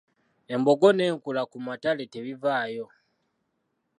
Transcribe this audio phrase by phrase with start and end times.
[0.53, 2.85] Embogo n’enkula ku matale tebivaayo.